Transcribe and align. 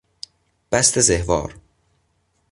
بست 0.71 0.99
زهوار 0.99 1.55